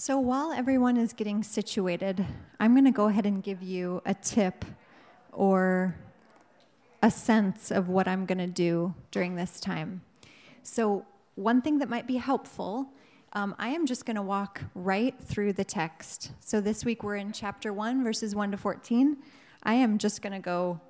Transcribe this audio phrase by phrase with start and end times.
[0.00, 2.24] So while everyone is getting situated,
[2.60, 4.64] I'm going to go ahead and give you a tip
[5.32, 5.96] or
[7.02, 10.02] a sense of what I'm going to do during this time.
[10.62, 12.92] So, one thing that might be helpful,
[13.32, 16.30] um, I am just going to walk right through the text.
[16.38, 19.16] So, this week we're in chapter 1, verses 1 to 14.
[19.64, 20.80] I am just going to go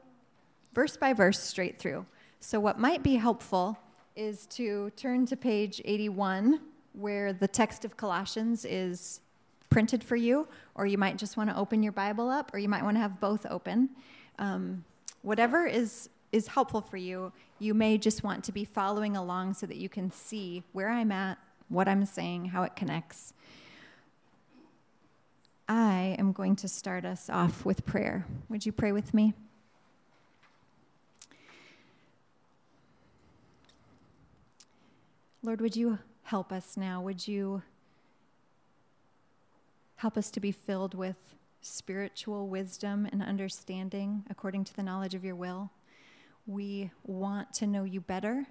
[0.75, 2.05] verse by verse straight through.
[2.41, 3.79] So, what might be helpful
[4.15, 6.61] is to turn to page 81
[6.99, 9.21] where the text of Colossians is
[9.71, 12.69] printed for you, or you might just want to open your Bible up, or you
[12.69, 13.91] might want to have both open.
[14.39, 14.85] Um,
[15.23, 19.67] whatever is is helpful for you, you may just want to be following along so
[19.67, 23.33] that you can see where I'm at, what I'm saying, how it connects.
[25.69, 28.27] I am going to start us off with prayer.
[28.49, 29.33] Would you pray with me?
[35.43, 37.01] Lord, would you help us now.
[37.01, 37.63] Would you
[39.97, 41.17] help us to be filled with
[41.63, 45.71] spiritual wisdom and understanding according to the knowledge of your will?
[46.47, 48.47] We want to know you better.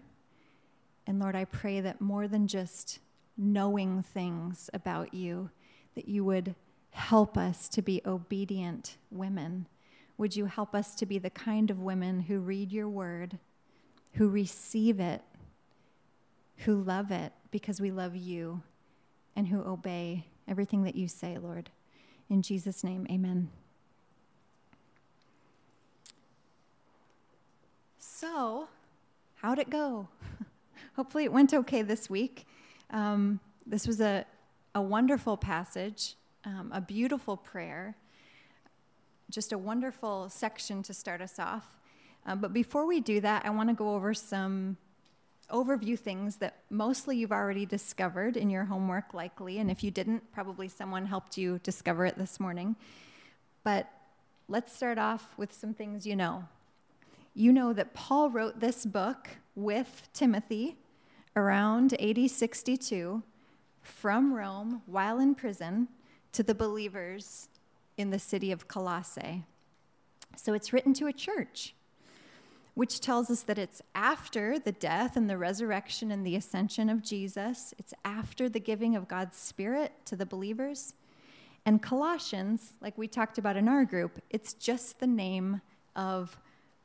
[1.06, 2.98] And Lord, I pray that more than just
[3.38, 5.52] knowing things about you,
[5.94, 6.56] that you would
[6.90, 9.68] help us to be obedient women.
[10.18, 13.38] Would you help us to be the kind of women who read your word,
[14.14, 15.22] who receive it,
[16.58, 18.62] who love it because we love you,
[19.36, 21.70] and who obey everything that you say, Lord.
[22.30, 23.50] In Jesus' name, amen.
[28.00, 28.68] So,
[29.36, 30.08] how'd it go?
[30.96, 32.48] Hopefully, it went okay this week.
[32.90, 34.26] Um, this was a,
[34.74, 37.96] a wonderful passage, um, a beautiful prayer,
[39.30, 41.68] just a wonderful section to start us off.
[42.26, 44.78] Uh, but before we do that, I want to go over some
[45.52, 49.60] overview things that mostly you've already discovered in your homework, likely.
[49.60, 52.76] And if you didn't, probably someone helped you discover it this morning.
[53.64, 53.90] But
[54.48, 56.46] let's start off with some things you know.
[57.34, 60.78] You know that Paul wrote this book with Timothy
[61.36, 63.24] around AD 62
[63.82, 65.88] from Rome while in prison
[66.34, 67.48] to the believers
[67.96, 69.44] in the city of Colossae.
[70.36, 71.74] So it's written to a church
[72.78, 77.02] which tells us that it's after the death and the resurrection and the ascension of
[77.02, 80.94] Jesus, it's after the giving of God's Spirit to the believers.
[81.66, 85.60] And Colossians, like we talked about in our group, it's just the name
[85.96, 86.38] of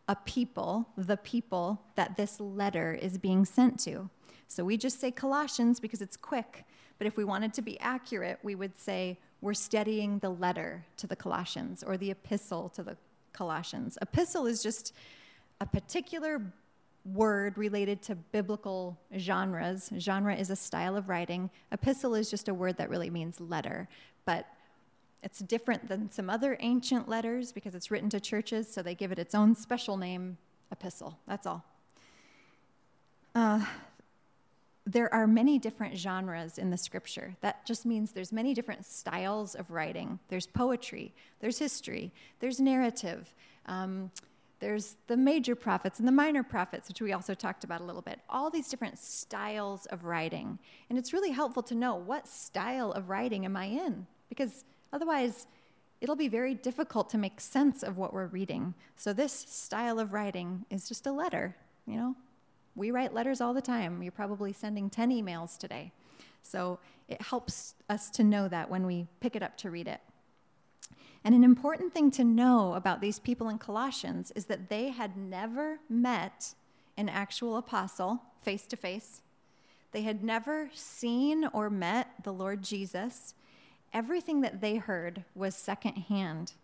[0.09, 4.09] a people, the people that this letter is being sent to.
[4.49, 6.65] So we just say Colossians because it's quick,
[6.97, 11.07] but if we wanted to be accurate, we would say we're studying the letter to
[11.07, 12.97] the Colossians or the epistle to the
[13.35, 13.99] Colossians.
[14.01, 14.95] Epistle is just
[15.63, 16.43] a particular
[17.05, 19.93] word related to biblical genres.
[19.97, 21.51] Genre is a style of writing.
[21.71, 23.89] Epistle is just a word that really means letter,
[24.25, 24.47] but
[25.23, 29.13] it's different than some other ancient letters because it's written to churches, so they give
[29.13, 30.37] it its own special name,
[30.73, 31.17] epistle.
[31.29, 31.65] That's all.
[33.33, 33.65] Uh,
[34.85, 37.37] there are many different genres in the scripture.
[37.41, 40.19] That just means there's many different styles of writing.
[40.29, 43.33] There's poetry, there's history, there's narrative.
[43.67, 44.11] Um,
[44.63, 48.01] there's the major prophets and the minor prophets, which we also talked about a little
[48.01, 48.21] bit.
[48.31, 50.57] All these different styles of writing.
[50.89, 54.07] And it's really helpful to know what style of writing am I in?
[54.29, 55.49] Because otherwise,
[56.01, 58.75] it'll be very difficult to make sense of what we're reading.
[58.95, 61.57] So, this style of writing is just a letter.
[61.85, 62.17] You know,
[62.77, 64.01] we write letters all the time.
[64.01, 65.91] You're probably sending 10 emails today.
[66.43, 66.79] So,
[67.09, 70.01] it helps us to know that when we pick it up to read it.
[71.25, 75.17] And an important thing to know about these people in Colossians is that they had
[75.17, 76.55] never met
[76.97, 79.21] an actual apostle face to face.
[79.93, 83.35] They had never seen or met the Lord Jesus.
[83.93, 86.55] Everything that they heard was secondhand.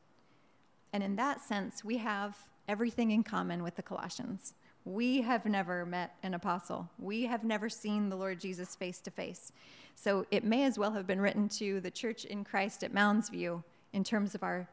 [0.92, 2.36] And in that sense, we have
[2.66, 4.54] everything in common with the Colossians.
[4.84, 6.88] We have never met an apostle.
[6.98, 9.52] We have never seen the Lord Jesus face to face.
[9.94, 13.28] So it may as well have been written to the church in Christ at Mounds
[13.28, 13.62] View
[13.92, 14.68] in terms of our,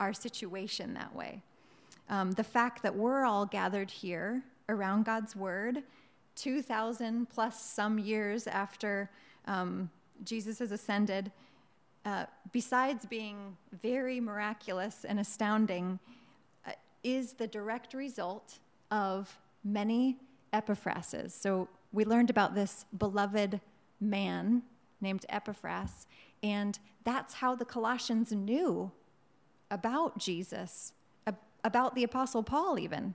[0.00, 1.42] our situation that way.
[2.08, 5.82] Um, the fact that we're all gathered here around God's Word,
[6.36, 9.10] 2,000 plus some years after
[9.46, 9.90] um,
[10.24, 11.30] Jesus has ascended,
[12.04, 15.98] uh, besides being very miraculous and astounding,
[16.66, 16.72] uh,
[17.02, 18.58] is the direct result
[18.90, 20.18] of many
[20.52, 21.30] Epaphrases.
[21.32, 23.60] So we learned about this beloved
[24.00, 24.62] man
[25.00, 26.06] named Epaphras,
[26.42, 28.90] and that's how the Colossians knew
[29.70, 30.92] about Jesus,
[31.64, 33.14] about the Apostle Paul, even.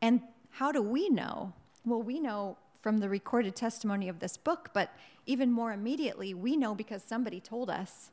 [0.00, 0.20] And
[0.50, 1.52] how do we know?
[1.84, 4.90] Well, we know from the recorded testimony of this book, but
[5.26, 8.10] even more immediately, we know because somebody told us.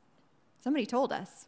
[0.60, 1.46] Somebody told us.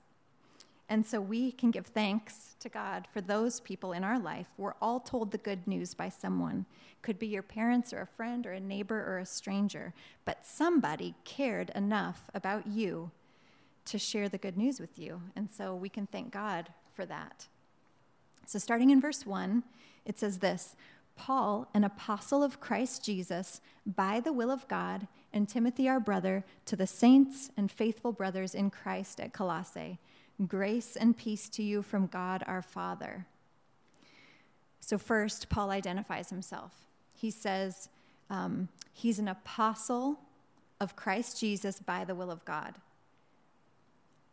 [0.87, 4.47] And so we can give thanks to God for those people in our life.
[4.57, 6.65] We're all told the good news by someone.
[7.01, 9.93] Could be your parents or a friend or a neighbor or a stranger,
[10.25, 13.11] but somebody cared enough about you
[13.85, 15.21] to share the good news with you.
[15.35, 17.47] And so we can thank God for that.
[18.47, 19.63] So, starting in verse 1,
[20.05, 20.75] it says this
[21.15, 26.43] Paul, an apostle of Christ Jesus, by the will of God, and Timothy, our brother,
[26.65, 29.99] to the saints and faithful brothers in Christ at Colossae
[30.47, 33.25] Grace and peace to you from God our Father.
[34.81, 36.71] So, first, Paul identifies himself.
[37.13, 37.89] He says
[38.29, 40.19] um, he's an apostle
[40.79, 42.75] of Christ Jesus by the will of God.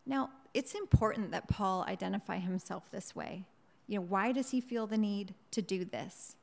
[0.04, 3.44] Now, it's important that Paul identify himself this way.
[3.86, 6.36] You know, why does he feel the need to do this?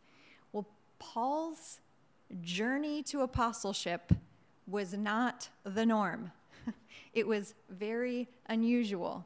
[0.52, 0.68] Well,
[0.98, 1.80] Paul's
[2.42, 4.14] journey to apostleship
[4.68, 6.32] was not the norm.
[7.14, 9.26] it was very unusual.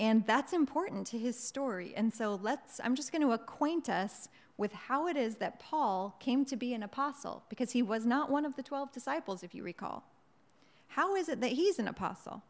[0.00, 1.92] And that's important to his story.
[1.96, 6.16] And so let's, I'm just going to acquaint us with how it is that Paul
[6.20, 9.54] came to be an apostle, because he was not one of the 12 disciples, if
[9.54, 10.04] you recall.
[10.88, 12.42] How is it that he's an apostle?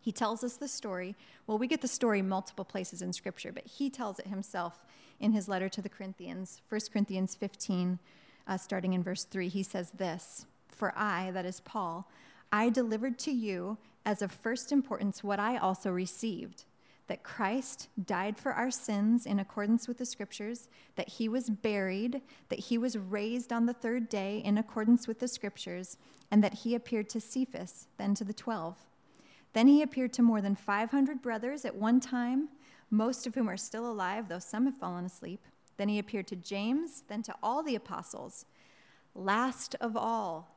[0.00, 1.16] He tells us the story.
[1.46, 4.84] Well, we get the story multiple places in Scripture, but he tells it himself
[5.20, 7.98] in his letter to the Corinthians, 1 Corinthians 15,
[8.46, 9.48] uh, starting in verse 3.
[9.48, 12.08] He says this For I, that is Paul,
[12.50, 16.64] I delivered to you as of first importance what I also received
[17.08, 22.22] that Christ died for our sins in accordance with the scriptures, that he was buried,
[22.48, 25.98] that he was raised on the third day in accordance with the scriptures,
[26.30, 28.76] and that he appeared to Cephas, then to the twelve.
[29.52, 32.48] Then he appeared to more than 500 brothers at one time,
[32.90, 35.44] most of whom are still alive, though some have fallen asleep.
[35.76, 38.46] Then he appeared to James, then to all the apostles.
[39.14, 40.56] Last of all,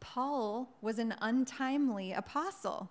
[0.00, 2.90] Paul was an untimely apostle.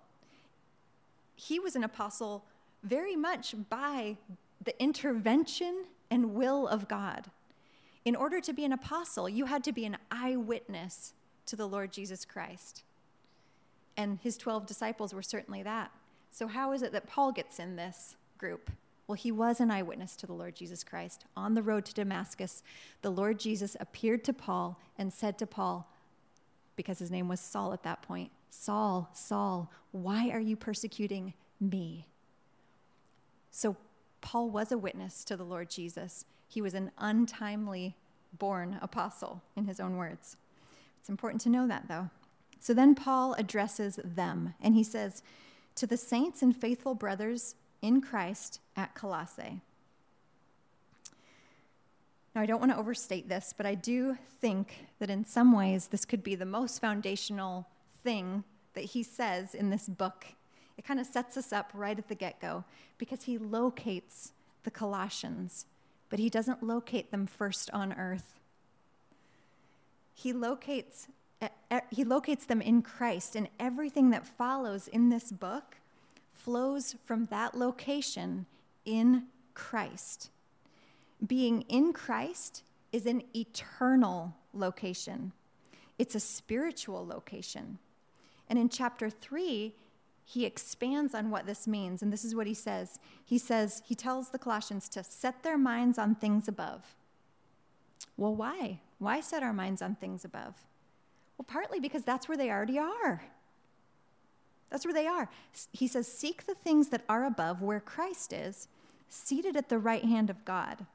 [1.34, 2.44] He was an apostle
[2.82, 4.16] very much by
[4.64, 7.26] the intervention and will of God.
[8.04, 11.12] In order to be an apostle, you had to be an eyewitness
[11.46, 12.82] to the Lord Jesus Christ.
[13.96, 15.90] And his 12 disciples were certainly that.
[16.30, 18.70] So, how is it that Paul gets in this group?
[19.06, 21.24] Well, he was an eyewitness to the Lord Jesus Christ.
[21.36, 22.62] On the road to Damascus,
[23.02, 25.90] the Lord Jesus appeared to Paul and said to Paul,
[26.80, 28.30] because his name was Saul at that point.
[28.48, 32.06] Saul, Saul, why are you persecuting me?
[33.50, 33.76] So
[34.22, 36.24] Paul was a witness to the Lord Jesus.
[36.48, 37.96] He was an untimely
[38.32, 40.38] born apostle, in his own words.
[40.98, 42.08] It's important to know that, though.
[42.60, 45.22] So then Paul addresses them, and he says,
[45.74, 49.60] To the saints and faithful brothers in Christ at Colossae.
[52.34, 55.88] Now, I don't want to overstate this, but I do think that in some ways
[55.88, 57.66] this could be the most foundational
[58.04, 58.44] thing
[58.74, 60.26] that he says in this book.
[60.78, 62.64] It kind of sets us up right at the get go
[62.98, 64.32] because he locates
[64.62, 65.66] the Colossians,
[66.08, 68.38] but he doesn't locate them first on earth.
[70.14, 71.08] He locates,
[71.90, 75.78] he locates them in Christ, and everything that follows in this book
[76.32, 78.46] flows from that location
[78.84, 80.30] in Christ
[81.26, 82.62] being in Christ
[82.92, 85.32] is an eternal location,
[85.98, 87.78] it's a spiritual location.
[88.48, 89.74] And in chapter 3,
[90.24, 92.02] he expands on what this means.
[92.02, 92.98] And this is what he says.
[93.24, 96.94] He says, he tells the Colossians to set their minds on things above.
[98.16, 98.80] Well, why?
[98.98, 100.54] Why set our minds on things above?
[101.36, 103.22] Well, partly because that's where they already are.
[104.70, 105.28] That's where they are.
[105.72, 108.68] He says, Seek the things that are above where Christ is,
[109.08, 110.86] seated at the right hand of God.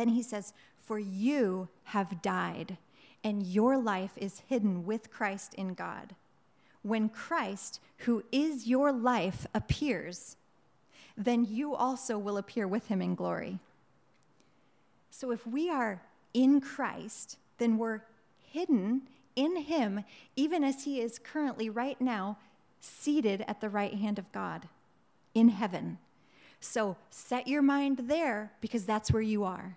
[0.00, 2.78] Then he says, For you have died,
[3.22, 6.14] and your life is hidden with Christ in God.
[6.80, 10.38] When Christ, who is your life, appears,
[11.18, 13.58] then you also will appear with him in glory.
[15.10, 16.00] So if we are
[16.32, 18.00] in Christ, then we're
[18.50, 19.02] hidden
[19.36, 20.02] in him,
[20.34, 22.38] even as he is currently right now
[22.80, 24.66] seated at the right hand of God
[25.34, 25.98] in heaven.
[26.58, 29.76] So set your mind there because that's where you are.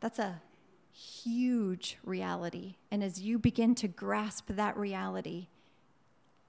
[0.00, 0.40] That's a
[0.92, 2.76] huge reality.
[2.90, 5.48] And as you begin to grasp that reality,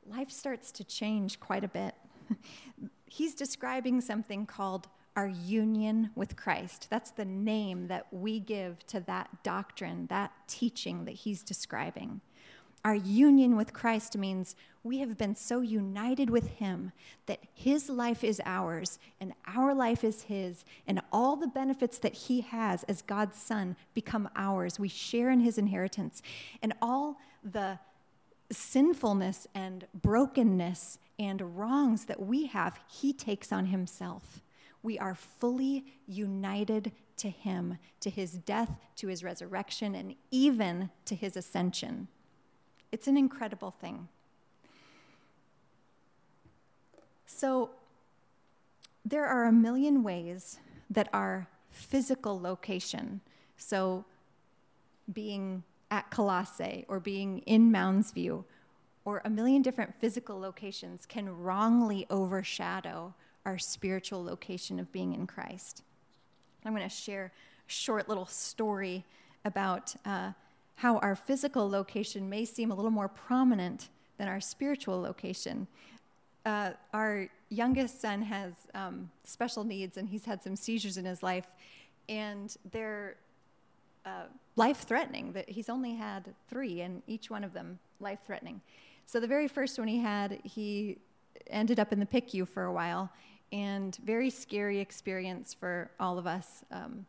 [0.06, 1.96] life starts to change quite a bit.
[3.06, 6.88] He's describing something called our union with Christ.
[6.90, 12.22] That's the name that we give to that doctrine, that teaching that he's describing.
[12.84, 16.92] Our union with Christ means we have been so united with him
[17.28, 22.14] that his life is ours and our life is his, and all the benefits that
[22.14, 24.80] he has as God's son become ours.
[24.80, 26.24] We share in his inheritance,
[26.64, 27.78] and all the
[28.52, 34.42] sinfulness and brokenness and wrongs that we have, he takes on himself.
[34.82, 41.14] We are fully united to him, to his death, to his resurrection, and even to
[41.14, 42.08] his ascension.
[42.92, 44.08] It's an incredible thing.
[47.26, 47.72] So,
[49.04, 53.22] there are a million ways that our physical location,
[53.58, 54.06] so
[55.12, 58.46] being at Colossae or being in Mounds View,
[59.04, 63.14] or a million different physical locations, can wrongly overshadow
[63.46, 65.82] our spiritual location of being in Christ.
[66.64, 67.32] I'm going to share
[67.68, 69.04] a short little story
[69.44, 70.32] about uh,
[70.82, 75.68] how our physical location may seem a little more prominent than our spiritual location.
[76.44, 81.22] Uh, our youngest son has um, special needs and he's had some seizures in his
[81.22, 81.46] life,
[82.10, 83.16] and they're
[84.08, 84.24] uh,
[84.56, 85.32] life threatening.
[85.34, 88.60] That he's only had three, and each one of them life threatening.
[89.06, 90.98] So the very first one he had, he
[91.46, 93.08] ended up in the PICU for a while,
[93.52, 96.64] and very scary experience for all of us.
[96.72, 97.06] Um,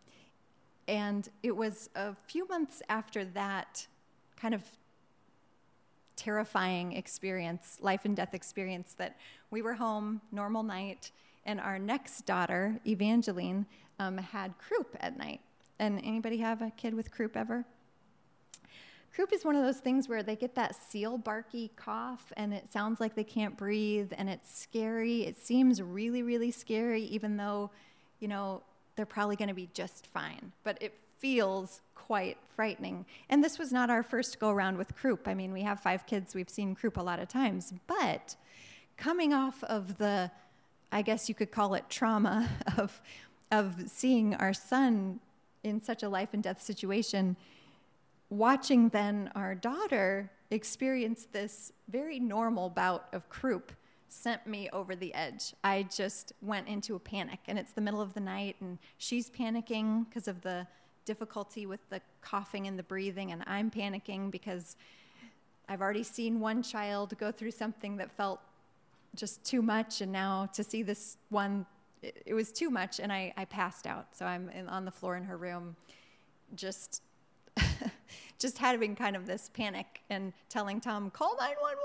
[0.88, 3.86] and it was a few months after that
[4.36, 4.62] kind of
[6.16, 9.16] terrifying experience, life and death experience, that
[9.50, 11.10] we were home, normal night,
[11.44, 13.66] and our next daughter, Evangeline,
[13.98, 15.40] um, had croup at night.
[15.78, 17.64] And anybody have a kid with croup ever?
[19.14, 22.72] Croup is one of those things where they get that seal barky cough and it
[22.72, 25.24] sounds like they can't breathe and it's scary.
[25.24, 27.70] It seems really, really scary, even though,
[28.20, 28.62] you know,
[28.96, 30.52] they're probably going to be just fine.
[30.64, 33.06] But it feels quite frightening.
[33.28, 35.28] And this was not our first go around with croup.
[35.28, 37.72] I mean, we have five kids, we've seen croup a lot of times.
[37.86, 38.36] But
[38.96, 40.30] coming off of the,
[40.90, 43.00] I guess you could call it trauma of,
[43.50, 45.20] of seeing our son
[45.62, 47.36] in such a life and death situation,
[48.30, 53.72] watching then our daughter experience this very normal bout of croup
[54.12, 55.54] sent me over the edge.
[55.64, 59.30] I just went into a panic, and it's the middle of the night, and she's
[59.30, 60.66] panicking because of the
[61.04, 64.76] difficulty with the coughing and the breathing, and I'm panicking because
[65.68, 68.40] I've already seen one child go through something that felt
[69.14, 71.66] just too much, and now to see this one,
[72.02, 74.08] it, it was too much, and I, I passed out.
[74.12, 75.76] So I'm in, on the floor in her room,
[76.54, 77.02] just.
[78.38, 81.78] just having kind of this panic and telling Tom, call 911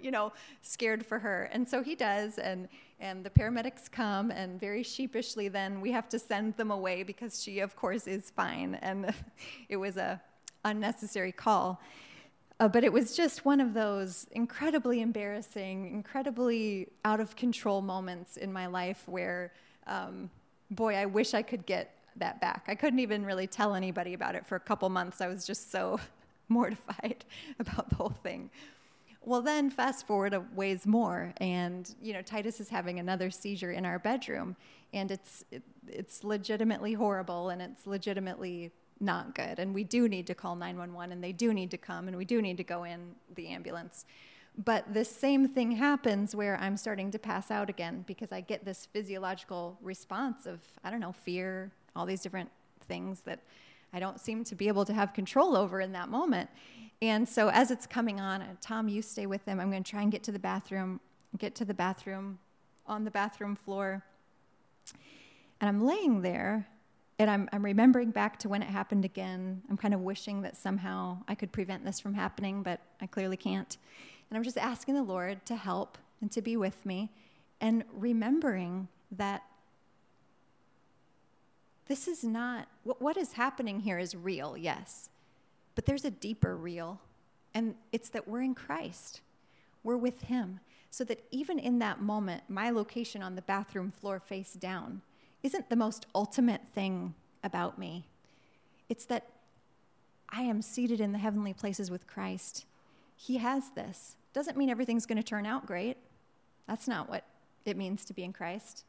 [0.00, 0.32] you know,
[0.62, 1.48] scared for her.
[1.52, 2.68] And so he does, and,
[3.00, 7.42] and the paramedics come, and very sheepishly, then we have to send them away because
[7.42, 8.76] she, of course, is fine.
[8.82, 9.14] And
[9.68, 10.20] it was a
[10.64, 11.80] unnecessary call.
[12.60, 18.36] Uh, but it was just one of those incredibly embarrassing, incredibly out of control moments
[18.36, 19.50] in my life where,
[19.86, 20.28] um,
[20.70, 22.64] boy, I wish I could get that back.
[22.68, 25.22] I couldn't even really tell anybody about it for a couple months.
[25.22, 25.98] I was just so
[26.48, 27.24] mortified
[27.58, 28.50] about the whole thing.
[29.22, 33.70] Well, then fast forward a ways more, and you know Titus is having another seizure
[33.70, 34.56] in our bedroom,
[34.94, 40.26] and it's it, it's legitimately horrible, and it's legitimately not good, and we do need
[40.26, 42.84] to call 911, and they do need to come, and we do need to go
[42.84, 44.06] in the ambulance.
[44.64, 48.64] But the same thing happens where I'm starting to pass out again because I get
[48.64, 52.50] this physiological response of I don't know fear, all these different
[52.88, 53.40] things that
[53.92, 56.50] I don't seem to be able to have control over in that moment.
[57.02, 59.58] And so as it's coming on, Tom, you stay with them.
[59.58, 61.00] I'm going to try and get to the bathroom,
[61.38, 62.38] get to the bathroom
[62.86, 64.02] on the bathroom floor.
[65.60, 66.66] And I'm laying there
[67.18, 69.62] and I'm, I'm remembering back to when it happened again.
[69.68, 73.36] I'm kind of wishing that somehow I could prevent this from happening, but I clearly
[73.36, 73.76] can't.
[74.28, 77.10] And I'm just asking the Lord to help and to be with me
[77.60, 79.42] and remembering that
[81.90, 85.08] this is not, what is happening here is real, yes.
[85.74, 87.00] But there's a deeper real,
[87.52, 89.22] and it's that we're in Christ.
[89.82, 90.60] We're with Him.
[90.92, 95.02] So that even in that moment, my location on the bathroom floor face down
[95.42, 98.06] isn't the most ultimate thing about me.
[98.88, 99.26] It's that
[100.28, 102.66] I am seated in the heavenly places with Christ.
[103.16, 104.14] He has this.
[104.32, 105.96] Doesn't mean everything's going to turn out great.
[106.68, 107.24] That's not what
[107.64, 108.84] it means to be in Christ.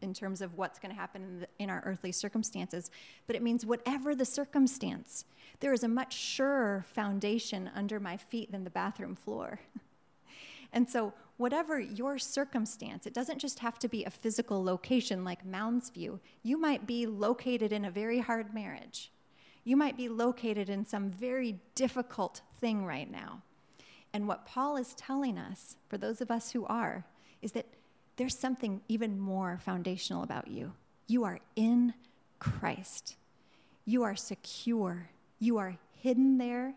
[0.00, 2.90] In terms of what's going to happen in, the, in, our earthly circumstances,
[3.26, 5.24] but it means whatever the circumstance,
[5.60, 9.60] there is a much surer foundation under my feet than the bathroom floor.
[10.72, 15.44] and so, whatever your circumstance, it doesn't just have to be a physical location like
[15.44, 16.20] Mounds View.
[16.42, 19.10] You might be located in a very hard marriage.
[19.64, 23.42] You might be located in some very difficult thing right now.
[24.12, 27.04] And what Paul is telling us, for those of us who are,
[27.40, 27.66] is that
[28.16, 30.72] there's something even more foundational about you.
[31.06, 31.94] You are in
[32.38, 33.16] Christ.
[33.84, 35.08] You are secure.
[35.38, 36.74] You are hidden there.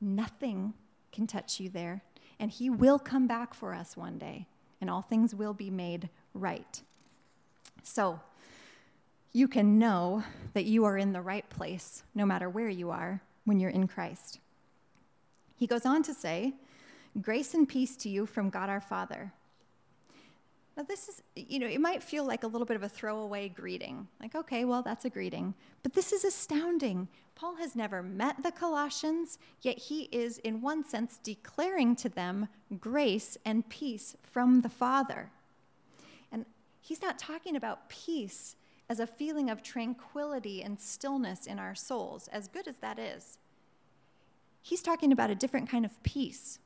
[0.00, 0.74] Nothing
[1.12, 2.02] can touch you there.
[2.38, 4.46] And He will come back for us one day,
[4.80, 6.82] and all things will be made right.
[7.82, 8.20] So,
[9.32, 13.20] you can know that you are in the right place no matter where you are
[13.44, 14.40] when you're in Christ.
[15.56, 16.54] He goes on to say,
[17.20, 19.32] Grace and peace to you from God our Father
[20.76, 23.48] now, this is, you know, it might feel like a little bit of a throwaway
[23.48, 24.08] greeting.
[24.20, 25.54] Like, okay, well, that's a greeting.
[25.82, 27.08] But this is astounding.
[27.34, 32.48] Paul has never met the Colossians, yet he is, in one sense, declaring to them
[32.78, 35.30] grace and peace from the Father.
[36.30, 36.44] And
[36.82, 38.56] he's not talking about peace
[38.90, 43.38] as a feeling of tranquility and stillness in our souls, as good as that is.
[44.60, 46.58] He's talking about a different kind of peace.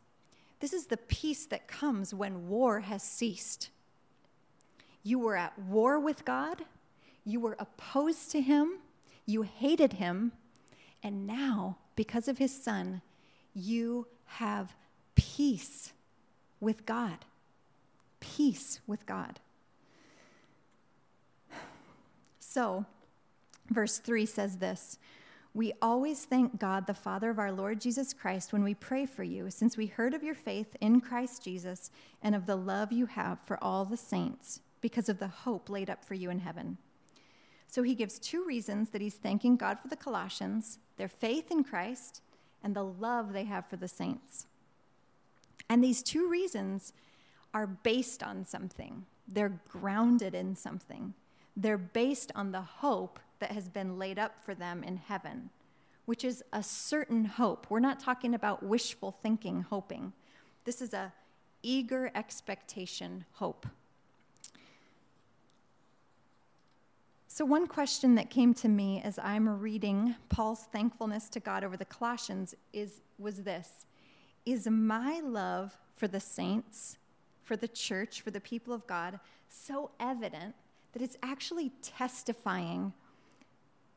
[0.58, 3.70] This is the peace that comes when war has ceased
[5.02, 6.62] you were at war with God,
[7.24, 8.78] you were opposed to Him,
[9.26, 10.32] you hated Him,
[11.02, 13.00] and now, because of His Son,
[13.54, 14.74] you have
[15.14, 15.92] peace
[16.60, 17.24] with God.
[18.20, 19.40] Peace with God.
[22.38, 22.84] So,
[23.70, 24.98] verse 3 says this
[25.54, 29.22] We always thank God, the Father of our Lord Jesus Christ, when we pray for
[29.22, 31.90] you, since we heard of your faith in Christ Jesus
[32.22, 35.90] and of the love you have for all the saints because of the hope laid
[35.90, 36.78] up for you in heaven.
[37.66, 41.64] So he gives two reasons that he's thanking God for the Colossians their faith in
[41.64, 42.20] Christ
[42.62, 44.46] and the love they have for the saints.
[45.68, 46.92] And these two reasons
[47.54, 51.14] are based on something, they're grounded in something.
[51.56, 55.50] They're based on the hope that has been laid up for them in heaven,
[56.06, 57.66] which is a certain hope.
[57.68, 60.12] We're not talking about wishful thinking, hoping.
[60.64, 61.12] This is a
[61.62, 63.66] eager expectation hope.
[67.40, 71.74] So, one question that came to me as I'm reading Paul's thankfulness to God over
[71.74, 73.86] the Colossians is, was this
[74.44, 76.98] Is my love for the saints,
[77.42, 80.54] for the church, for the people of God so evident
[80.92, 82.92] that it's actually testifying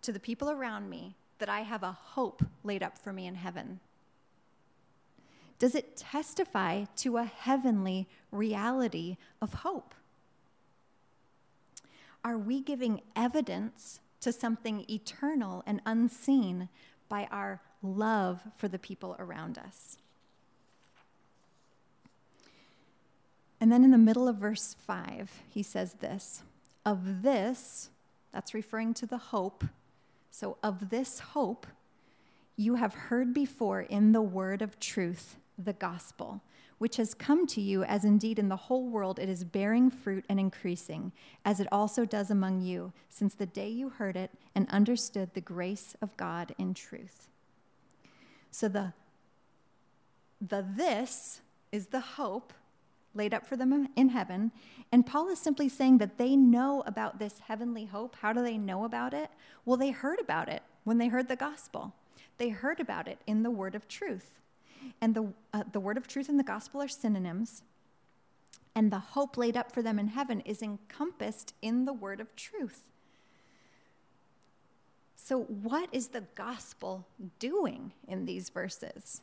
[0.04, 3.36] to the people around me that I have a hope laid up for me in
[3.36, 3.82] heaven?
[5.60, 9.94] Does it testify to a heavenly reality of hope?
[12.24, 16.70] Are we giving evidence to something eternal and unseen
[17.10, 19.98] by our love for the people around us?
[23.60, 26.44] And then in the middle of verse 5, he says this
[26.86, 27.90] Of this,
[28.34, 29.64] that's referring to the hope.
[30.32, 31.68] So, of this hope,
[32.56, 36.42] you have heard before in the word of truth, the gospel
[36.84, 40.26] which has come to you, as indeed in the whole world it is bearing fruit
[40.28, 41.14] and increasing,
[41.46, 45.40] as it also does among you, since the day you heard it and understood the
[45.40, 47.30] grace of God in truth.
[48.52, 48.92] So the,
[50.46, 51.40] the this
[51.72, 52.52] is the hope
[53.16, 54.52] laid up for them in heaven.
[54.92, 58.18] And Paul is simply saying that they know about this heavenly hope.
[58.20, 59.30] How do they know about it?
[59.64, 61.94] Well, they heard about it when they heard the gospel,
[62.40, 64.42] they heard about it in the word of truth.
[65.02, 67.64] And the, uh, the word of truth and the gospel are synonyms.
[68.76, 72.36] And the hope laid up for them in heaven is encompassed in the word of
[72.36, 72.84] truth.
[75.16, 77.08] So, what is the gospel
[77.40, 79.22] doing in these verses?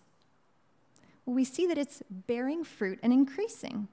[1.26, 3.88] Well, we see that it's bearing fruit and increasing.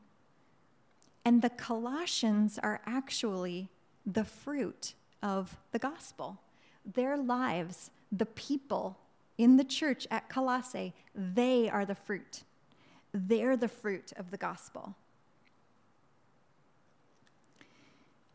[1.25, 3.69] And the Colossians are actually
[4.05, 6.39] the fruit of the gospel.
[6.85, 8.97] Their lives, the people
[9.37, 12.43] in the church at Colossae, they are the fruit.
[13.13, 14.95] They're the fruit of the gospel.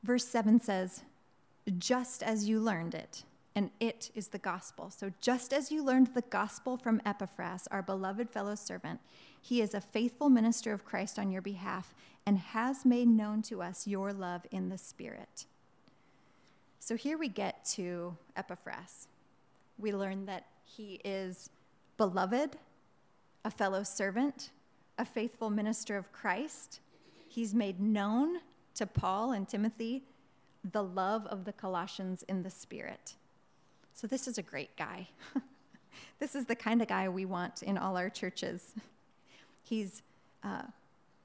[0.02, 1.02] Verse 7 says,
[1.78, 4.90] just as you learned it, and it is the gospel.
[4.90, 9.00] So, just as you learned the gospel from Epaphras, our beloved fellow servant,
[9.40, 13.62] he is a faithful minister of Christ on your behalf and has made known to
[13.62, 15.44] us your love in the Spirit.
[16.78, 19.08] So, here we get to Epaphras.
[19.78, 21.50] We learn that he is
[21.96, 22.56] beloved,
[23.44, 24.50] a fellow servant,
[24.98, 26.80] a faithful minister of Christ.
[27.28, 28.38] He's made known
[28.74, 30.04] to Paul and Timothy
[30.70, 33.14] the love of the Colossians in the Spirit.
[33.94, 35.08] So, this is a great guy.
[36.18, 38.72] this is the kind of guy we want in all our churches.
[39.62, 40.02] He's,
[40.42, 40.62] uh,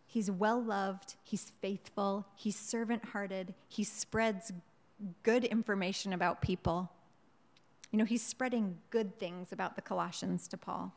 [0.06, 4.54] he's well loved, he's faithful, he's servant hearted, he spreads
[5.24, 6.92] good information about people.
[7.92, 10.94] You know, he's spreading good things about the Colossians to Paul.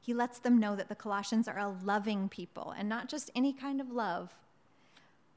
[0.00, 3.54] He lets them know that the Colossians are a loving people and not just any
[3.54, 4.34] kind of love,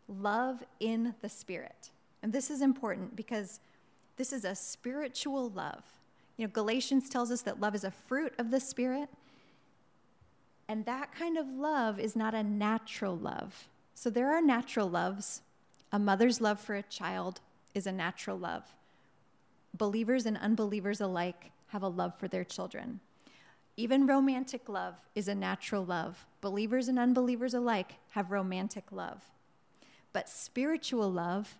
[0.10, 1.90] love in the Spirit.
[2.22, 3.62] And this is important because
[4.18, 5.84] this is a spiritual love.
[6.36, 9.08] You know, Galatians tells us that love is a fruit of the Spirit.
[10.68, 13.70] And that kind of love is not a natural love.
[13.96, 15.42] So there are natural loves.
[15.94, 17.40] A mother's love for a child
[17.74, 18.66] is a natural love.
[19.78, 23.00] Believers and unbelievers alike have a love for their children.
[23.76, 26.26] Even romantic love is a natural love.
[26.42, 29.22] Believers and unbelievers alike have romantic love.
[30.14, 31.58] But spiritual love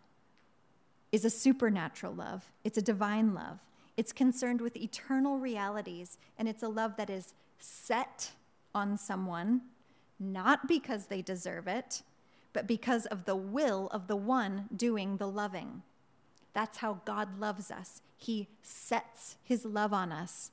[1.12, 3.60] is a supernatural love, it's a divine love.
[3.96, 8.32] It's concerned with eternal realities, and it's a love that is set
[8.76, 9.62] on someone,
[10.20, 12.04] not because they deserve it,
[12.54, 15.82] but because of the will of the one doing the loving.
[16.58, 18.02] That's how God loves us.
[18.16, 20.50] He sets his love on us.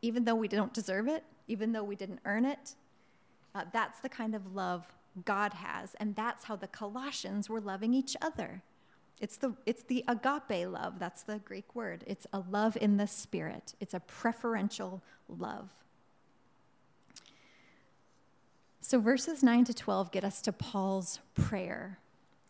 [0.00, 2.76] Even though we don't deserve it, even though we didn't earn it,
[3.52, 4.86] uh, that's the kind of love
[5.24, 5.96] God has.
[5.96, 8.62] And that's how the Colossians were loving each other.
[9.20, 11.00] It's the, it's the agape love.
[11.00, 12.04] That's the Greek word.
[12.06, 15.68] It's a love in the spirit, it's a preferential love.
[18.80, 21.98] So, verses 9 to 12 get us to Paul's prayer.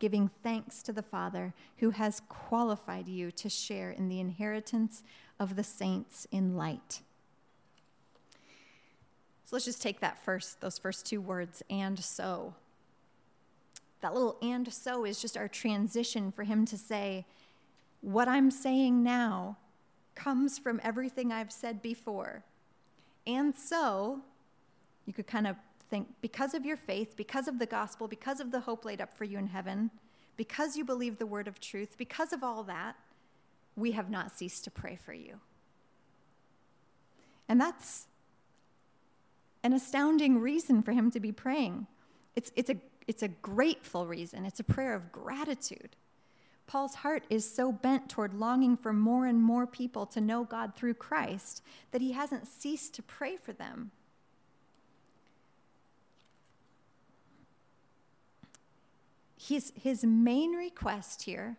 [0.00, 5.04] giving thanks to the Father who has qualified you to share in the inheritance
[5.38, 7.02] of the saints in light.
[9.44, 12.54] So let's just take that first, those first two words, and so.
[14.00, 17.26] That little and so is just our transition for him to say,
[18.00, 19.58] What I'm saying now
[20.14, 22.44] comes from everything I've said before.
[23.26, 24.20] And so,
[25.04, 25.56] you could kind of
[25.90, 29.12] think because of your faith, because of the gospel, because of the hope laid up
[29.12, 29.90] for you in heaven,
[30.36, 32.96] because you believe the word of truth, because of all that,
[33.76, 35.40] we have not ceased to pray for you.
[37.48, 38.06] And that's
[39.62, 41.86] an astounding reason for him to be praying.
[42.36, 42.76] It's, it's, a,
[43.06, 45.96] it's a grateful reason, it's a prayer of gratitude.
[46.66, 50.76] Paul's heart is so bent toward longing for more and more people to know God
[50.76, 53.90] through Christ that he hasn't ceased to pray for them.
[59.40, 61.56] His, his main request here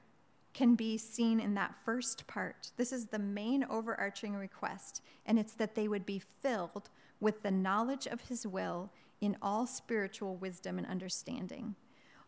[0.53, 2.71] can be seen in that first part.
[2.77, 7.49] This is the main overarching request, and it's that they would be filled with the
[7.49, 11.75] knowledge of his will in all spiritual wisdom and understanding.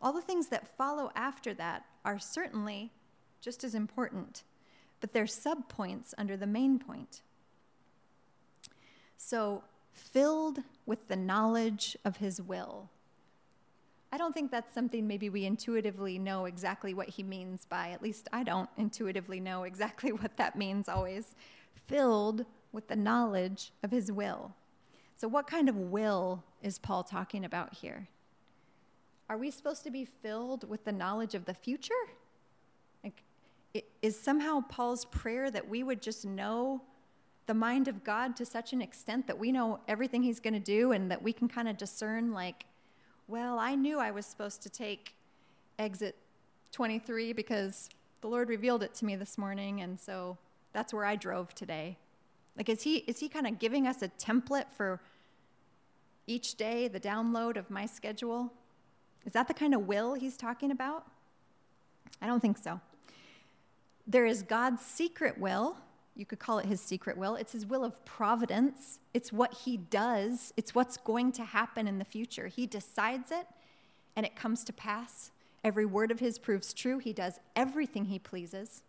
[0.02, 2.92] All the things that follow after that are certainly
[3.40, 4.42] just as important,
[5.02, 7.22] but they're subpoints under the main point.
[9.18, 12.90] So, filled with the knowledge of his will.
[14.14, 18.04] I don't think that's something maybe we intuitively know exactly what he means by, at
[18.04, 21.34] least I don't intuitively know exactly what that means always.
[21.88, 24.54] Filled with the knowledge of his will.
[25.18, 28.08] So, what kind of will is Paul talking about here?
[29.30, 32.06] Are we supposed to be filled with the knowledge of the future?
[33.04, 33.24] Like,
[34.04, 36.84] is somehow Paul's prayer that we would just know
[37.48, 40.60] the mind of God to such an extent that we know everything he's going to
[40.60, 42.66] do and that we can kind of discern, like,
[43.28, 45.16] well, I knew I was supposed to take
[45.80, 46.16] exit
[46.72, 47.90] 23 because
[48.22, 50.38] the Lord revealed it to me this morning, and so
[50.72, 51.98] that's where I drove today.
[52.58, 55.00] Like, is he, is he kind of giving us a template for
[56.28, 58.52] each day, the download of my schedule?
[59.26, 61.06] Is that the kind of will he's talking about?
[62.22, 62.80] I don't think so.
[64.06, 65.78] There is God's secret will.
[66.16, 67.36] You could call it his secret will.
[67.36, 69.00] It's his will of providence.
[69.14, 72.48] It's what he does, it's what's going to happen in the future.
[72.48, 73.48] He decides it,
[74.16, 75.32] and it comes to pass.
[75.64, 77.00] Every word of his proves true.
[77.00, 78.84] He does everything he pleases.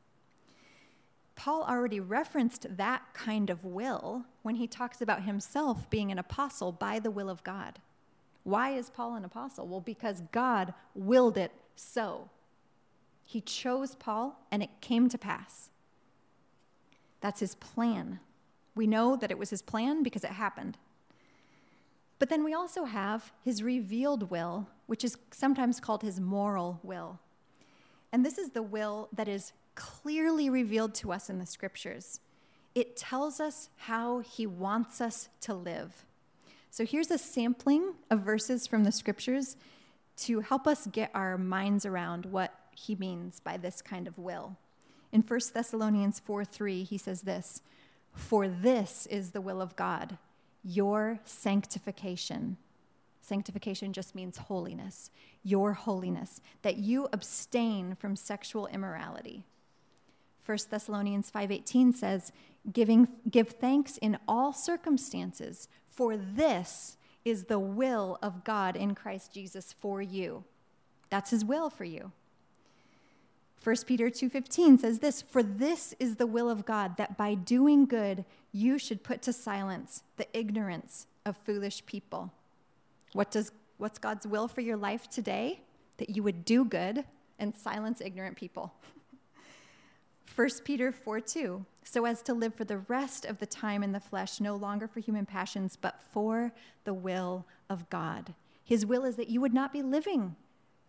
[1.37, 6.73] Paul already referenced that kind of will when he talks about himself being an apostle
[6.73, 7.81] by the will of God.
[8.45, 9.67] Why is Paul an apostle?
[9.67, 12.29] Well, because God willed it so.
[13.23, 15.71] He chose Paul, and it came to pass.
[17.25, 18.21] That's his plan.
[18.75, 20.77] We know that it was his plan because it happened.
[22.19, 27.21] But then we also have his revealed will, which is sometimes called his moral will.
[28.13, 32.21] And this is the will that is clearly revealed to us in the scriptures.
[32.75, 36.05] It tells us how he wants us to live.
[36.71, 39.57] So here's a sampling of verses from the scriptures
[40.19, 44.59] to help us get our minds around what he means by this kind of will.
[45.15, 47.63] In 1 Thessalonians 4 3, he says this
[48.13, 50.19] For this is the will of God,
[50.65, 52.57] your sanctification.
[53.21, 55.11] Sanctification just means holiness,
[55.45, 59.45] your holiness, that you abstain from sexual immorality.
[60.45, 62.33] 1 Thessalonians 5:18 says,
[62.71, 69.33] "Giving give thanks in all circumstances, for this is the will of God in Christ
[69.33, 70.43] Jesus for you."
[71.09, 72.11] That's his will for you.
[73.65, 77.87] 1 Peter 2:15 says this, "For this is the will of God that by doing
[77.87, 82.31] good you should put to silence the ignorance of foolish people."
[83.15, 85.63] What does what's God's will for your life today?
[85.97, 87.07] That you would do good
[87.39, 88.75] and silence ignorant people.
[90.37, 93.93] 1 Peter 4 2, so as to live for the rest of the time in
[93.93, 96.53] the flesh, no longer for human passions, but for
[96.85, 98.35] the will of God.
[98.63, 100.37] His will is that you would not be living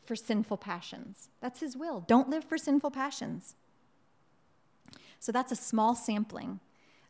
[0.06, 1.30] for sinful passions.
[1.42, 2.04] That's his will.
[2.08, 3.56] Don't live for sinful passions.
[5.20, 6.60] So that's a small sampling.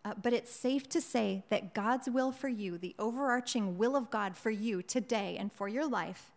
[0.06, 4.12] Uh, but it's safe to say that God's will for you, the overarching will of
[4.12, 6.32] God for you today and for your life,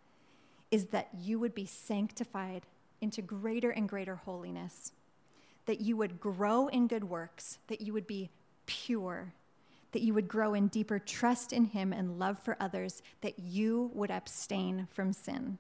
[0.71, 2.63] is that you would be sanctified
[3.01, 4.93] into greater and greater holiness,
[5.67, 8.31] that you would grow in good works, that you would be
[8.65, 9.35] pure,
[9.93, 13.91] that you would grow in deeper trust in Him and love for others, that you
[13.95, 15.59] would abstain from sin.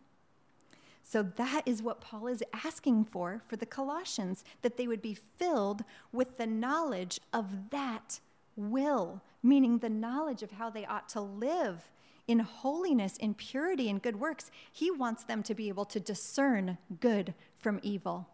[1.11, 5.15] So that is what Paul is asking for for the Colossians, that they would be
[5.15, 8.21] filled with the knowledge of that
[8.57, 11.89] will, meaning the knowledge of how they ought to live
[12.27, 14.51] in holiness, in purity, and good works.
[14.71, 18.29] He wants them to be able to discern good from evil.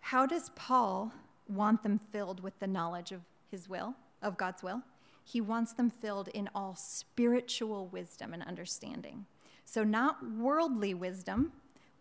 [0.00, 1.10] How does Paul
[1.48, 4.82] want them filled with the knowledge of his will, of God's will?
[5.24, 9.26] He wants them filled in all spiritual wisdom and understanding.
[9.64, 11.52] So, not worldly wisdom,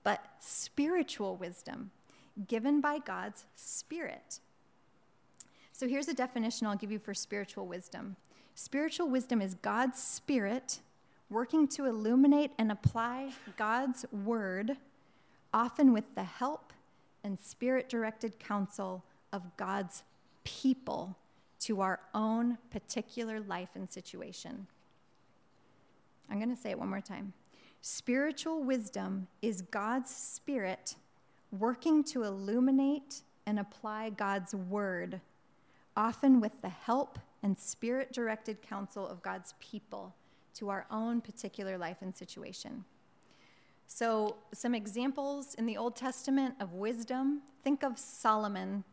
[0.03, 1.91] but spiritual wisdom
[2.47, 4.39] given by God's Spirit.
[5.71, 8.15] So, here's a definition I'll give you for spiritual wisdom
[8.55, 10.79] spiritual wisdom is God's Spirit
[11.29, 14.77] working to illuminate and apply God's Word,
[15.53, 16.73] often with the help
[17.23, 20.03] and spirit directed counsel of God's
[20.43, 21.15] people
[21.61, 24.67] to our own particular life and situation.
[26.29, 27.33] I'm going to say it one more time.
[27.81, 30.95] Spiritual wisdom is God's Spirit
[31.51, 35.19] working to illuminate and apply God's Word,
[35.95, 40.15] often with the help and spirit directed counsel of God's people
[40.53, 42.85] to our own particular life and situation.
[43.87, 48.85] So, some examples in the Old Testament of wisdom think of Solomon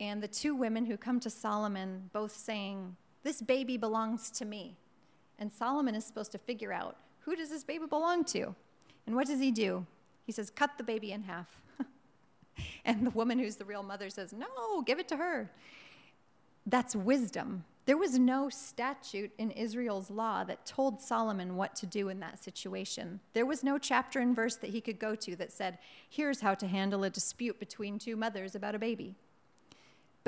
[0.00, 4.76] and the two women who come to Solomon, both saying, This baby belongs to me.
[5.38, 8.54] And Solomon is supposed to figure out who does this baby belong to?
[9.06, 9.86] And what does he do?
[10.24, 11.60] He says, Cut the baby in half.
[12.84, 15.50] and the woman who's the real mother says, No, give it to her.
[16.66, 17.64] That's wisdom.
[17.86, 22.44] There was no statute in Israel's law that told Solomon what to do in that
[22.44, 23.20] situation.
[23.32, 26.54] There was no chapter and verse that he could go to that said, Here's how
[26.54, 29.16] to handle a dispute between two mothers about a baby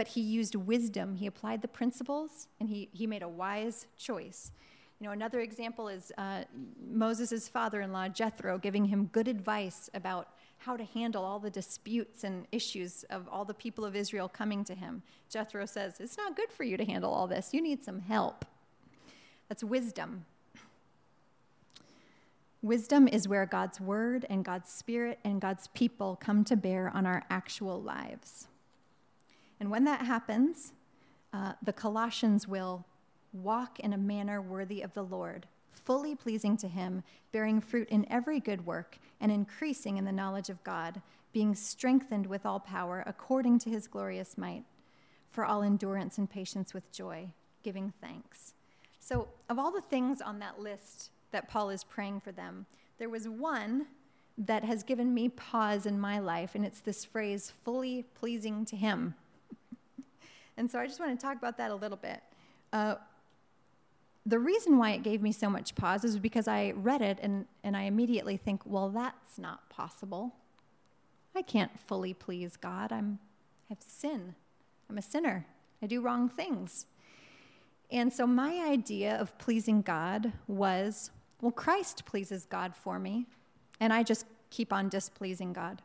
[0.00, 1.14] but he used wisdom.
[1.14, 4.50] He applied the principles and he, he made a wise choice.
[4.98, 6.44] You know, another example is uh,
[6.90, 11.50] Moses' father in law, Jethro, giving him good advice about how to handle all the
[11.50, 15.02] disputes and issues of all the people of Israel coming to him.
[15.28, 17.50] Jethro says, It's not good for you to handle all this.
[17.52, 18.46] You need some help.
[19.50, 20.24] That's wisdom.
[22.62, 27.04] Wisdom is where God's word and God's spirit and God's people come to bear on
[27.04, 28.46] our actual lives.
[29.60, 30.72] And when that happens,
[31.32, 32.84] uh, the Colossians will
[33.32, 38.10] walk in a manner worthy of the Lord, fully pleasing to Him, bearing fruit in
[38.10, 41.00] every good work, and increasing in the knowledge of God,
[41.32, 44.64] being strengthened with all power according to His glorious might,
[45.30, 47.28] for all endurance and patience with joy,
[47.62, 48.54] giving thanks.
[48.98, 52.66] So, of all the things on that list that Paul is praying for them,
[52.98, 53.86] there was one
[54.36, 58.76] that has given me pause in my life, and it's this phrase, fully pleasing to
[58.76, 59.14] Him.
[60.60, 62.20] And so I just want to talk about that a little bit.
[62.70, 62.96] Uh,
[64.26, 67.46] the reason why it gave me so much pause is because I read it and,
[67.64, 70.34] and I immediately think, well, that's not possible.
[71.34, 72.92] I can't fully please God.
[72.92, 73.20] I'm,
[73.70, 74.34] I have sin.
[74.90, 75.46] I'm a sinner.
[75.82, 76.84] I do wrong things.
[77.90, 83.24] And so my idea of pleasing God was well, Christ pleases God for me,
[83.80, 85.80] and I just keep on displeasing God.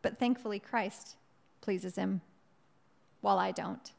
[0.00, 1.16] But thankfully, Christ
[1.60, 2.20] pleases him
[3.20, 3.90] while I don't.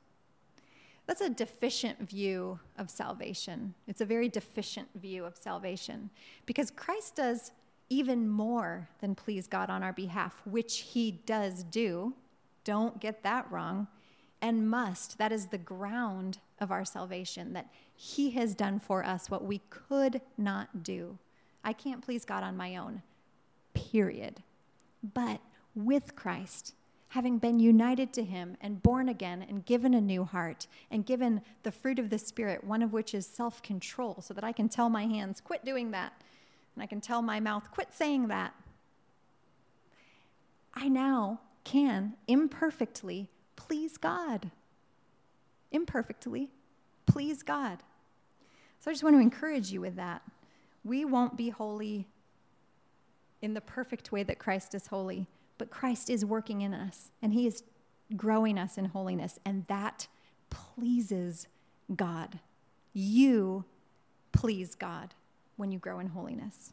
[1.08, 3.74] That's a deficient view of salvation.
[3.88, 6.10] It's a very deficient view of salvation
[6.46, 7.52] because Christ does
[7.90, 12.14] even more than please God on our behalf, which he does do.
[12.66, 13.88] Don't get that wrong.
[14.42, 15.18] And must.
[15.18, 19.62] That is the ground of our salvation, that he has done for us what we
[19.70, 21.18] could not do.
[21.64, 23.02] I can't please God on my own,
[23.74, 24.44] period.
[25.14, 25.40] But
[25.74, 26.76] with Christ,
[27.18, 31.42] having been united to him and born again and given a new heart and given
[31.64, 34.70] the fruit of the Spirit, one of which is self control, so that I can
[34.70, 36.14] tell my hands, quit doing that.
[36.76, 38.54] And I can tell my mouth, quit saying that.
[40.76, 44.52] I now can imperfectly please God.
[45.72, 46.52] Imperfectly
[47.08, 47.80] please God.
[48.78, 50.22] So I just want to encourage you with that.
[50.84, 52.06] We won't be holy
[53.42, 55.26] in the perfect way that Christ is holy
[55.58, 57.64] but Christ is working in us and he is
[58.16, 60.08] growing us in holiness, and that
[60.50, 61.48] pleases
[61.94, 62.40] God.
[62.94, 63.66] You
[64.32, 65.14] please God
[65.58, 66.72] when you grow in holiness.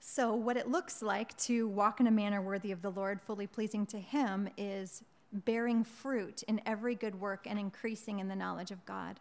[0.00, 3.46] So, what it looks like to walk in a manner worthy of the Lord, fully
[3.46, 8.70] pleasing to Him, is bearing fruit in every good work and increasing in the knowledge
[8.70, 9.18] of God.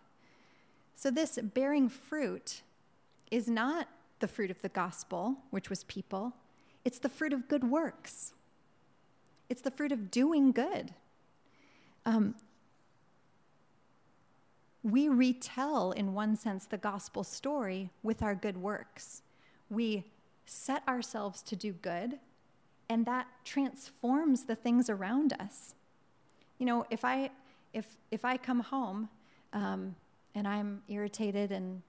[0.96, 2.62] So, this bearing fruit
[3.32, 3.88] is not
[4.20, 6.34] the fruit of the gospel, which was people,
[6.86, 8.34] it's the fruit of good works,
[9.50, 10.94] it's the fruit of doing good.
[12.06, 12.36] Um,
[14.84, 19.22] we retell, in one sense, the gospel story with our good works.
[19.70, 20.04] We
[20.46, 22.20] set ourselves to do good,
[22.90, 25.74] and that transforms the things around us.
[26.60, 27.30] You know, if I
[27.74, 29.10] if if I come home
[29.54, 29.96] um,
[30.36, 31.82] and I'm irritated and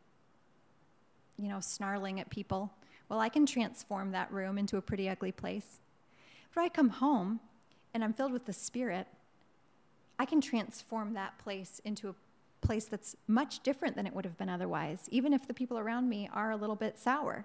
[1.37, 2.73] you know snarling at people,
[3.09, 5.81] well, I can transform that room into a pretty ugly place.
[6.55, 7.41] But I come home
[7.93, 9.07] and I'm filled with the Spirit,
[10.19, 12.15] I can transform that place into a
[12.65, 16.09] place that's much different than it would have been otherwise, even if the people around
[16.09, 17.45] me are a little bit sour.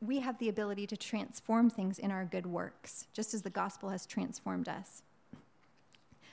[0.00, 3.90] We have the ability to transform things in our good works, just as the gospel
[3.90, 5.02] has transformed us.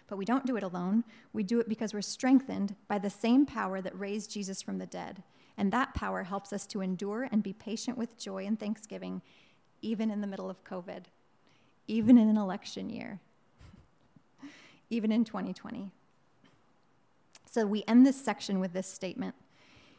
[0.08, 1.04] But we don't do it alone.
[1.34, 4.86] We do it because we're strengthened by the same power that raised Jesus from the
[4.86, 5.24] dead
[5.58, 9.22] and that power helps us to endure and be patient with joy and thanksgiving,
[9.82, 11.06] even in the middle of COVID,
[11.88, 13.20] even in an election year,
[14.90, 15.92] even in 2020.
[17.50, 19.36] So we end this section with this statement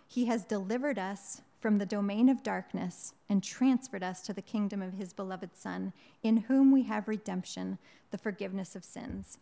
[0.06, 4.82] He has delivered us from the domain of darkness and transferred us to the kingdom
[4.82, 5.92] of His beloved Son,
[6.22, 7.78] in whom we have redemption,
[8.10, 9.38] the forgiveness of sins.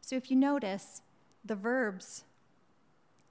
[0.00, 1.02] So if you notice,
[1.44, 2.24] the verbs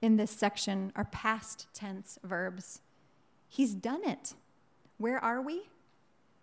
[0.02, 2.80] in this section are past tense verbs.
[3.48, 4.34] He's done it.
[4.98, 5.68] Where are we?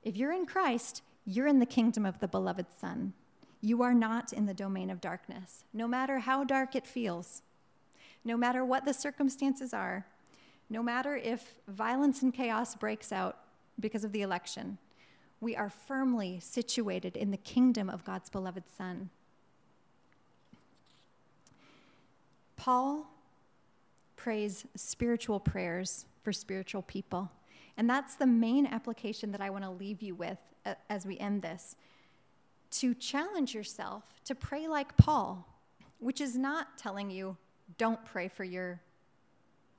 [0.04, 3.14] If you're in Christ, you're in the kingdom of the beloved Son.
[3.62, 7.42] You are not in the domain of darkness, no matter how dark it feels,
[8.24, 10.06] no matter what the circumstances are,
[10.70, 13.38] no matter if violence and chaos breaks out
[13.80, 14.78] because of the election.
[15.40, 19.10] We are firmly situated in the kingdom of God's beloved Son.
[22.56, 23.08] Paul
[24.18, 27.32] prays spiritual prayers for spiritual people.
[27.78, 30.40] And that's the main application that I want to leave you with
[30.90, 31.78] as we end this.
[32.72, 35.48] To challenge yourself to pray like Paul,
[36.00, 37.38] which is not telling you,
[37.78, 38.82] don't pray for your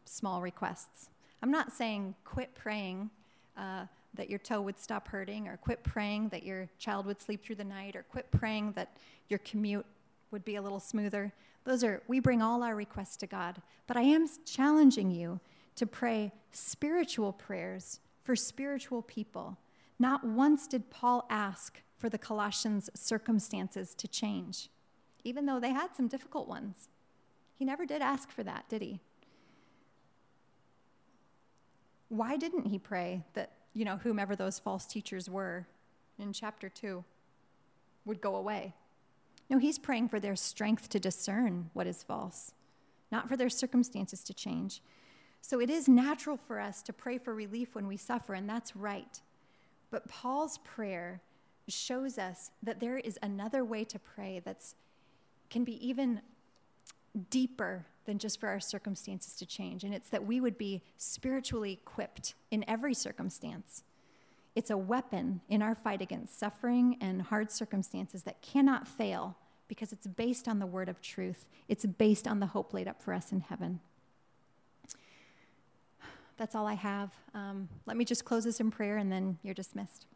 [0.07, 1.11] small requests.
[1.43, 3.11] I'm not saying quit praying
[3.57, 7.45] uh, that your toe would stop hurting, or quit praying that your child would sleep
[7.45, 8.97] through the night, or quit praying that
[9.29, 9.85] your commute
[10.31, 11.33] would be a little smoother.
[11.65, 13.61] Those are, we bring all our requests to God.
[13.87, 15.41] But I am challenging you
[15.77, 19.59] to pray spiritual prayers for spiritual people.
[19.99, 24.71] Not once did Paul ask for the Colossians' circumstances to change,
[25.25, 26.89] even though they had some difficult ones.
[27.59, 29.01] He never did ask for that, did he?
[32.09, 35.67] Why didn't he pray that, you know, whomever those false teachers were
[36.19, 37.05] in chapter 2
[38.05, 38.75] would go away?
[39.51, 42.53] No, he's praying for their strength to discern what is false,
[43.11, 44.83] not for their circumstances to change.
[45.41, 48.77] So it is natural for us to pray for relief when we suffer, and that's
[48.77, 49.21] right.
[49.91, 51.23] But Paul's prayer
[51.69, 54.75] shows us that there is another way to pray that's
[55.51, 56.21] can be even
[57.31, 59.85] deeper than just for our circumstances to change.
[59.85, 63.83] And it's that we would be spiritually equipped in every circumstance.
[64.59, 69.37] It's a weapon in our fight against suffering and hard circumstances that cannot fail
[69.69, 71.47] because it's based on the word of truth.
[71.69, 73.79] It's based on the hope laid up for us in heaven.
[76.39, 77.13] That's all I have.
[77.35, 80.07] Um, let me just close this in prayer and then you're dismissed.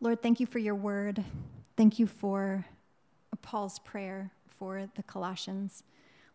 [0.00, 1.22] Lord, thank you for your word.
[1.76, 2.66] Thank you for
[3.42, 5.84] Paul's prayer for the Colossians.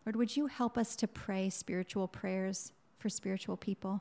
[0.06, 4.00] Lord, would you help us to pray spiritual prayers for spiritual people,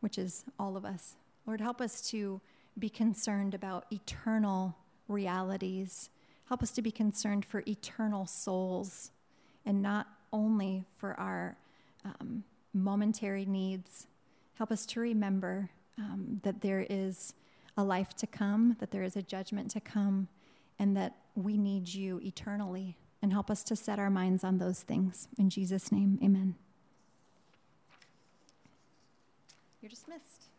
[0.00, 1.16] which is all of us?
[1.46, 2.40] Lord, help us to
[2.78, 4.76] be concerned about eternal
[5.08, 6.10] realities.
[6.46, 9.10] Help us to be concerned for eternal souls
[9.66, 11.56] and not only for our
[12.04, 14.06] um, momentary needs.
[14.54, 17.34] Help us to remember um, that there is
[17.76, 20.28] a life to come, that there is a judgment to come,
[20.78, 22.96] and that we need you eternally.
[23.22, 25.28] And help us to set our minds on those things.
[25.38, 26.54] In Jesus' name, amen.
[29.80, 30.49] You're dismissed.